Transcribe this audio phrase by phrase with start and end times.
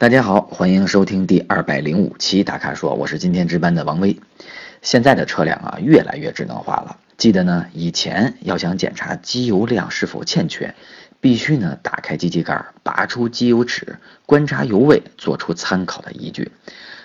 [0.00, 4.18] 大家好，欢迎收听第二百零五期大咖说，我是今天值班的王威。
[4.80, 6.96] 现在的车辆啊，越来越智能化了。
[7.18, 10.74] 记得呢，以前要想检查机油量是否欠缺，
[11.20, 16.50] 必须呢打开机器盖，拔出机油尺，观察油位，做出参考的依据。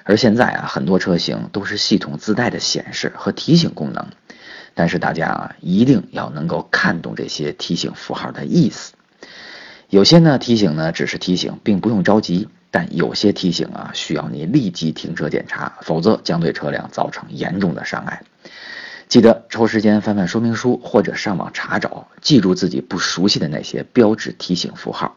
[0.05, 4.07] 而现在啊，很多车型都是系统自带的显示和提醒功能。
[4.73, 8.93] 但是大家啊，一定要能够看懂这些提醒符号的意思。
[9.89, 12.47] 有些呢提醒呢只是提醒，并不用着急。
[12.75, 18.23] 但有些提醒啊，需要你立即停车检查，否则将对车辆造成严重的伤害。
[19.07, 25.15] 记得抽时间翻翻说明书或者上网查找，记住自己不熟悉的那些标志提醒符号。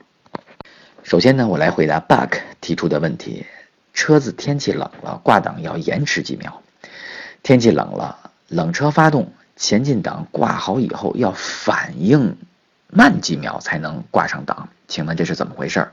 [1.03, 3.45] 首先呢，我来回答 Buck 提出的问题：
[3.93, 6.63] 车子天气冷了，挂档要延迟几秒？
[7.43, 12.37] 天气冷了，冷车发动，前进档挂好以后要反应
[12.87, 15.89] 慢几秒才能挂上档，请问这是怎么回事？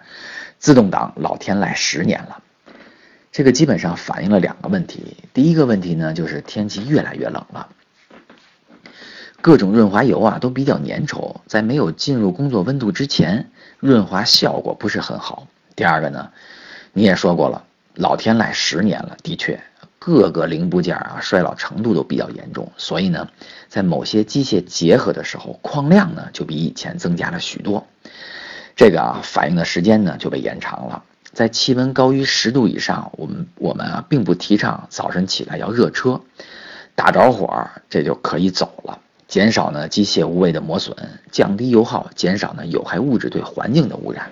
[0.66, 2.42] 自动挡老天籁十年了，
[3.32, 5.18] 这个基本上反映了两个问题。
[5.32, 7.70] 第一个问题呢，就是天气越来越冷了，
[9.42, 15.48] 各种润滑油啊都比较粘稠，在没有进入工作温度之前，润滑效果不是很好。
[15.76, 16.32] 第二个呢，
[16.94, 19.62] 你也说过了，老天籁十年了，的确
[20.00, 23.30] 各个零部件啊衰老程度都比较严重，所以呢，
[23.70, 27.86] 在某些机械结合的时候，框量呢就比以前增加了许多。
[28.76, 31.04] 这个啊，反应的时间呢就被延长了。
[31.32, 36.22] 在气温高于十度以上，我们我们啊并不提倡早晨起来要热车，
[36.96, 40.96] 打着火这就可以走了，减少呢机械无谓的磨损，
[41.32, 44.30] 降低油耗，减少呢有害物质对环境的污染。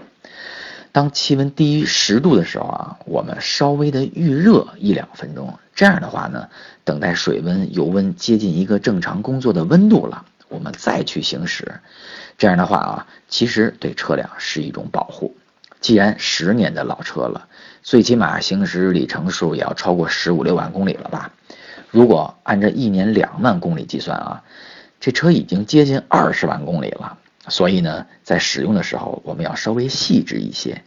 [0.92, 6.48] 当气温低于十度的时候啊，我们稍微的预热一两分钟，这样的话呢，
[6.84, 10.26] 等待水温油温接近一个正常工作的温度了。
[10.54, 11.80] 我们再去行驶，
[12.38, 15.36] 这样的话啊，其实对车辆是一种保护。
[15.82, 17.48] 既然十年的老车了，
[17.82, 21.32] 最起码行驶里程数也要超过十五六万公里了吧？
[21.90, 24.44] 如果按照一年两万公里计算啊，
[25.00, 27.18] 这车已经接近二十万公里了。
[27.50, 30.84] 所以呢，在使用的时候，我们要稍微细致一些。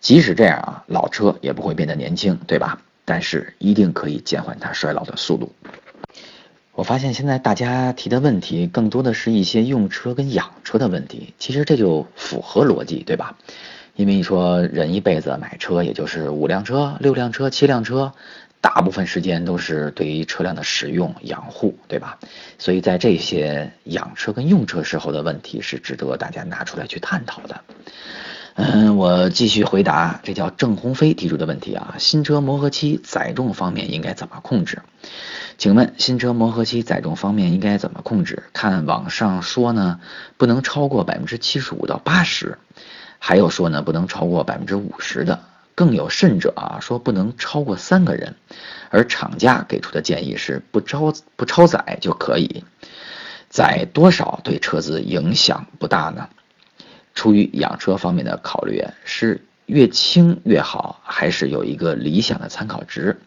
[0.00, 2.80] 即使这样啊，老车也不会变得年轻，对吧？
[3.04, 5.52] 但是一定可以减缓它衰老的速度。
[6.80, 13.36] 我发现现在大家提的问题更多的是一些用车跟养车的问题，其实这就符合逻辑，对吧？
[13.96, 18.14] 因为你说人一辈子买车也就是五辆车、六辆车、七辆车，
[18.62, 22.18] 大部分时间都是对于车辆的使用养护，对吧？
[22.56, 27.60] 所以在这些养车跟用车时候的问题是值得大家拿出来去探讨的。
[28.54, 34.82] 嗯，我继续回答，这叫郑鸿飞提出的问题啊，新车磨合期载重方面应该怎么控制？
[35.56, 38.42] 请问新车磨合期载重方面应该怎么控制？
[38.52, 40.00] 看网上说呢，
[40.36, 42.58] 不能超过百分之七十五到八十，
[43.18, 45.40] 还有说呢不能超过百分之五十的，
[45.74, 48.34] 更有甚者啊说不能超过三个人，
[48.90, 52.64] 而厂家给出的建议是不超不超载就可以，
[53.48, 56.28] 载多少对车子影响不大呢？
[57.20, 63.20] 出于养车方面的考虑，是越轻越好，还是有一个理想的参考值？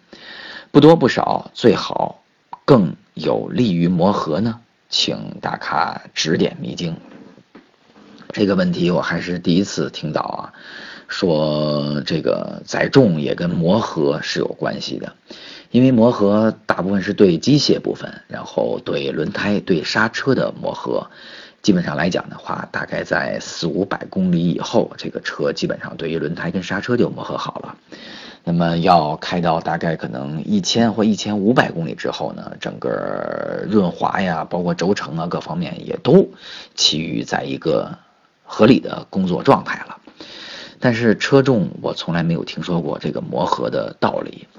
[0.72, 2.24] 不多不少，最好。
[2.66, 4.62] 更有利于磨合呢？
[4.90, 6.96] 请大咖指点迷津。
[8.32, 10.54] 这个问题我还是第一次听到啊，
[11.08, 15.14] 说这个载重也跟磨合是有关系的，
[15.70, 21.12] 因为磨合大部分是对机械部分，然后对轮胎、对刹车的磨合，
[21.64, 27.78] 基本上来讲的话，大概在四五百公里以后，这个车基本上对于轮胎跟刹车就磨合好了。
[28.44, 36.28] 那么要开到大概可能一千或一千五百公里之后呢，整个润滑呀，包括轴承啊各方面也都
[36.76, 37.98] 趋于在一个
[38.44, 39.98] 合理的工作状态了。
[40.82, 44.50] 但是车重我从来没有听说过这个磨合的道理。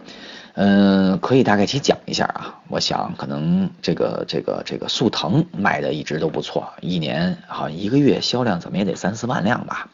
[0.54, 2.60] 嗯，可以大概去讲一下啊。
[2.68, 9.90] 我想可能这个这个这个速腾卖的一直都不错，一年好像一个月销量怎么也得三四万辆吧。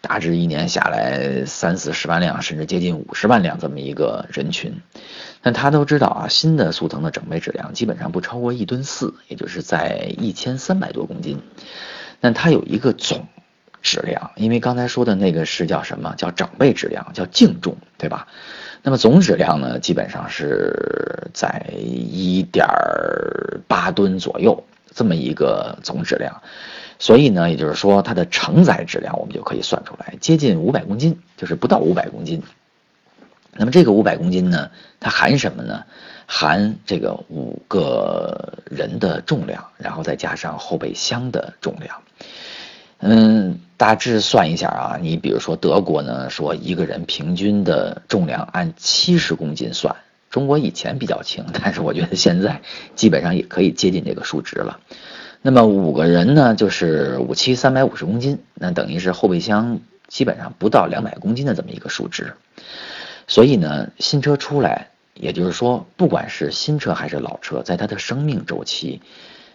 [0.00, 4.80] 大致一年下来三四十万辆，甚至接近五十万辆这么一个人群，
[5.42, 11.40] 但他都知道啊，新的速腾的整备质量基本上不超过一吨四，也就是在一千三百多公斤。
[12.18, 13.26] 但它有一个总
[13.82, 18.28] 质量，因为刚才说的那个是叫什么叫整备质量，叫净重，对吧？
[18.82, 22.66] 那么总质量呢，基本上是在一点
[23.68, 24.64] 八吨左右
[24.94, 26.42] 这么一个总质量。
[26.98, 32.42] 所以呢，也就是说，它的承载质量我们就可以算出来，接近五百公斤，就是不到五百公斤。
[33.54, 34.70] 那么这个五百公斤呢，
[35.00, 35.84] 它含什么呢？
[36.26, 42.02] 含这个五个人的重量，然后再加上后备箱的重量。
[43.00, 49.96] 嗯，大致算一下啊，你比如说德国呢，说一个人平均的重量按七十公斤算，
[50.30, 52.62] 中国以前比较轻， 但是我觉得现在
[52.94, 54.78] 基本上也可以接近这个数值了。
[55.42, 62.34] 那么五个人呢，就是五七三百五十公斤，那等于是后备箱基本上不到两百公斤的这么一个数值。
[63.26, 69.00] 所以呢，新车出来，也就是说，不管是新车还是老车，在它的生命周期。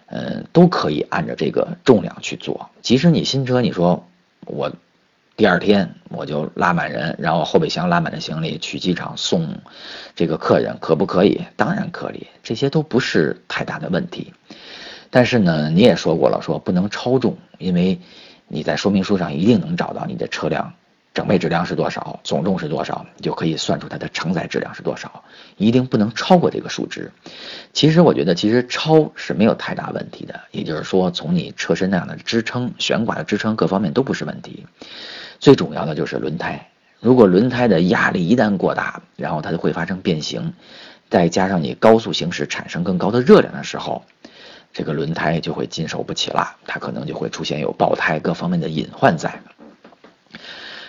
[0.10, 2.70] 嗯，都可以按照这个重量去做。
[2.82, 4.08] 即使你新车，你说
[4.48, 4.72] 我
[5.36, 9.48] 第二天我就拉满人，然后后备箱拉满的行李去机场送
[10.16, 11.40] 这个客人，可不可以？
[11.56, 14.34] 当然可以，这些都不是太大的问题。
[15.10, 18.00] 但是呢，你也说过了，说不能超重，因为
[18.48, 20.74] 你在说明书上一定能找到你的车辆。
[21.18, 25.24] 整备质量是多少，总重是多少，你就可以算出它的承载质量是多少，
[25.58, 27.12] 一定不能超过这个数值。
[27.74, 34.68] 其实我觉得，其实超是没有太大问题的，也就是说，从你车身那样的支撑、悬挂的支撑各方面都不是问题。
[35.40, 36.70] 最重要的就是轮胎，
[37.00, 40.54] 如果轮胎的压力一旦过大，然后它就会发生变形，
[41.10, 44.06] 再加上你高速行驶产生更高的热量的时候，
[44.72, 49.42] 这个轮胎就会经受不起了，它可能就会出现有爆胎各方面的隐患在。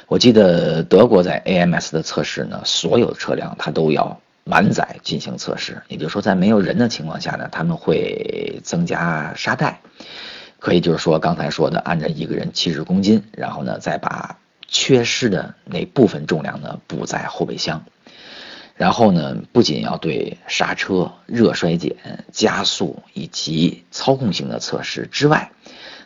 [0.09, 9.83] 我记得德国在 AMS 的测试呢，所有车辆它都要满载进行测试，也就是说，在没有人的情况下呢，他们会增加沙袋，
[10.59, 17.85] 可以就是说刚才说的，按照一个人七十公斤，然后呢再把缺失的那部分重量呢补在后备箱，
[18.77, 25.51] 然后呢不仅要对刹车、热衰减、加速以及操控性的测试之外，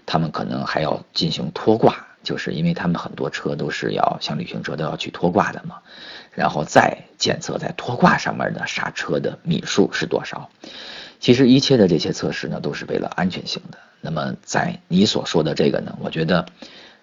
[0.06, 2.08] 他们可能还要进行拖挂。
[2.22, 5.78] 就是因为他们很多车都是要像旅行车都要去拖挂的嘛，
[6.32, 10.48] 然后再检测在拖挂上面的刹车的米数是多少。
[11.20, 13.78] 其实一切的这些测试呢，都是为了安全性的。
[14.00, 16.46] 那么在你所说的这个呢，我觉得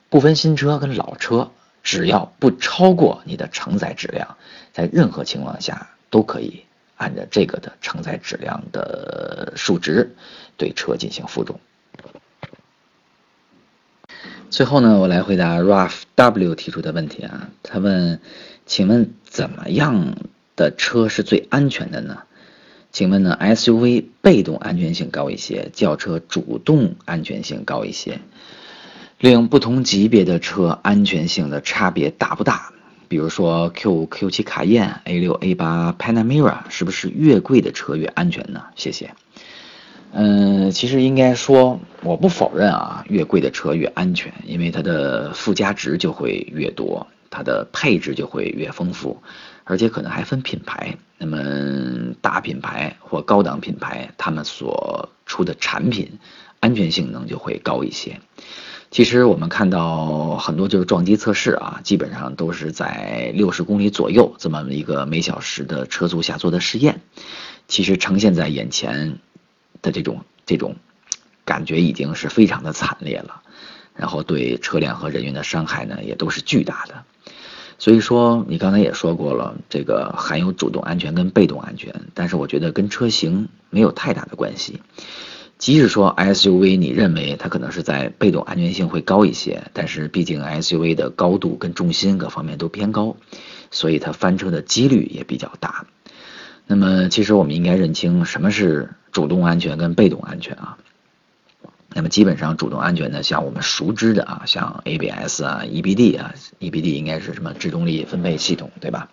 [0.09, 1.51] 不分新车跟老车，
[1.83, 4.35] 只要不超过你的承载质量，
[4.73, 6.65] 在任何情况下都可以
[6.97, 10.13] 按照这个的承载质量的数值
[10.57, 11.57] 对车进行负重。
[14.49, 17.49] 最后呢，我来回答 Raf W 提出的问题啊。
[17.61, 18.19] 他问
[18.65, 20.15] ：“请问怎么样
[20.55, 22.17] 的车是最安全的呢？”
[22.91, 28.19] 请问呢，SUV 被动安全性高一些，轿车主动安全性高一些。
[29.19, 32.73] 利用不同级别的车安全性的差别大不大？
[33.07, 38.63] 比如说 Q Q 七卡宴、A 六 A 八 Panamera，是不是越贵的车越安全呢？
[38.75, 39.13] 谢谢。
[40.11, 49.21] 嗯，其实应该说，我不否认啊，越贵的车越安全，因为它的附加值就会越多，它的配置就会越丰富，
[49.65, 50.97] 而且可能还分品牌。
[51.19, 56.17] 那么大品牌或高档品牌，他们所出的产品
[56.59, 58.19] 安全性能就会高一些。
[58.89, 67.01] 其实我们看到很多就是撞击测试啊，基本上都是在六十公里左右这么一个每小时的车速下做的试验，
[67.67, 69.19] 其实呈现在眼前。
[69.81, 70.75] 的这种这种
[71.45, 73.41] 感觉已经是非常的惨烈了，
[73.95, 77.03] 然后对车辆和人员的伤害呢也都是巨大的。
[77.77, 84.81] 所以说你刚才也说过了，这个含有主动安全跟被动安全，但是我觉得跟车型没有太大的关系。
[85.57, 93.17] 即使说 SUV 你认为它可能是在被动安全性会高一些，但是毕竟 SUV 的高度跟重心各方面都偏高，
[93.71, 95.85] 所以它翻车的几率也比较大。
[96.69, 98.89] 那么其实我们应该认清什么是。
[99.11, 100.77] 主动安全跟被动安全啊，
[101.95, 109.09] 那么基本上主动安全呢，像我们熟知的啊，像 ABS 啊、EBD 啊，EBD 应该是什么制动力分配系统对吧？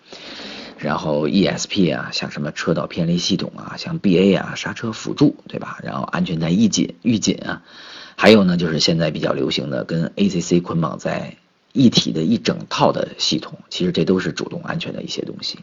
[0.77, 5.79] 然后 ESP 啊，像什么车道偏离系统啊，像 BA 啊，刹车辅助对吧？
[5.81, 7.63] 然后安全带预紧预紧啊，
[8.15, 11.37] 还有呢就是现在比较流行的跟 ACC 捆绑在
[11.73, 15.59] 一体的一整套的系统，其实这都是主动安全的一些东西。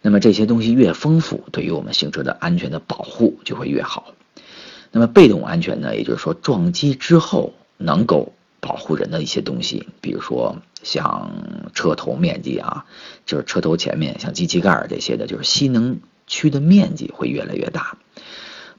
[0.00, 4.14] 那么这些东西越丰富，对于我们行车的安全的保护就会越好。
[4.90, 5.96] 那么被动安全呢？
[5.96, 11.30] 也就是说撞击之后能够保护人的一些东西，比如说像
[11.72, 12.84] 车头面积啊，
[13.24, 17.96] 就是车头前面像机器盖这些的，就是吸能区的面积会越来越大。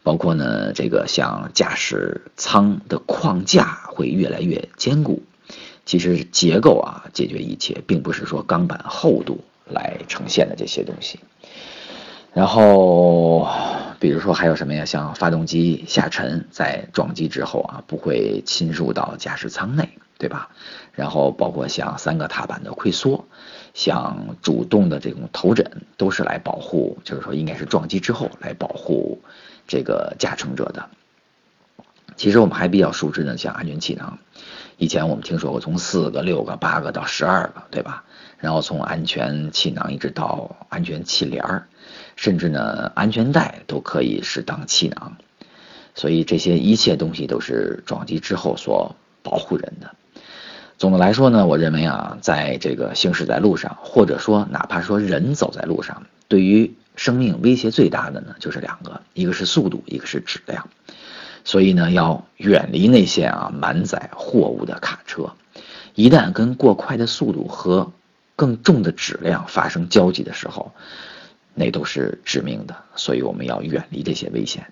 [0.04, 5.24] 包括呢，这个像驾驶舱的框架会越来越坚固。
[5.86, 9.44] 其实结构啊，解决一切，并不是说钢板厚度。
[9.66, 11.22] 来呈现的这些东西，
[12.34, 13.48] 然后
[13.98, 14.84] 比如说还有什么呀？
[14.84, 19.88] 像发动机下沉，在撞击之后啊，不会侵入到驾驶舱内，
[20.18, 20.50] 对吧？
[20.92, 23.26] 然后包括像三个踏板的溃缩，
[23.74, 29.22] 像主动的这种头枕，都是来保护，就是说应该是撞击之后来保护
[29.66, 30.90] 这个驾乘者的。
[32.18, 34.20] 其实我们还比较熟知的，像安全气囊。
[34.84, 38.04] 以前我们听说过从四个、六个、八个到十二个，对吧？
[38.38, 41.68] 然后从安全气囊一直到安全气帘儿，
[42.18, 45.16] 甚至呢安全带都可以是当气囊。
[45.96, 49.96] 所以这些一切东西都是撞击之后所保护人的。
[50.78, 60.68] 总的来说呢，我认为啊，在这个行驶在路上，或者说哪怕说人走在路上，对于生命威胁最大的呢，就是两个，一个是速度，一个是质量。
[61.44, 65.32] 所以呢，要远离那些啊满载货物的卡车，
[65.96, 67.92] 一旦跟过快的速度和
[68.36, 70.72] 更重的质量发生交集的时候，
[71.54, 72.76] 那都是致命的。
[72.96, 74.66] 所以我们要远离这些危险。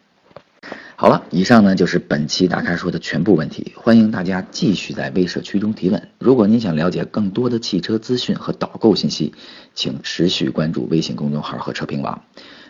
[0.96, 6.10] 好了，以上呢就是本期大咖说的全部问题，欢迎大家继续在微社区中提问。
[6.20, 9.34] 如果您想了解更多的汽车资讯和导购信息，
[9.74, 12.24] 请持续关注微信公众号和车评网。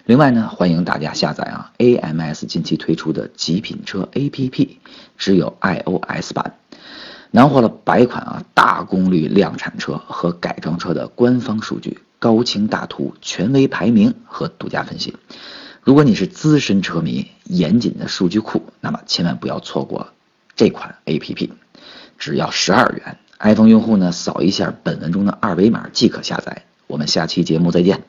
[0.05, 4.77] 另外呢，欢迎大家下载啊 AMS 近期推出的极品车 APP，
[5.17, 6.55] 只有 iOS 版，
[7.29, 15.15] 囊括了百款啊大功率量产车和改装车的官方数据、高清大图、权威排名和独家分析。
[15.81, 20.10] 如果你是资深车迷，严谨的数据库，那么千万不要错过
[20.55, 21.53] 这款 A P P，
[22.17, 26.63] 只要十二元，iPhone 用户呢扫一下本文中的二维码即可下载。
[26.88, 28.03] 我们下期节目再见。